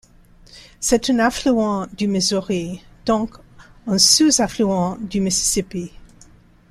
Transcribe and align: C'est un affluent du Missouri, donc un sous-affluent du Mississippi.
C'est 0.79 1.11
un 1.11 1.19
affluent 1.19 1.85
du 1.95 2.07
Missouri, 2.07 2.83
donc 3.05 3.35
un 3.85 3.99
sous-affluent 3.99 4.97
du 4.99 5.21
Mississippi. 5.21 5.91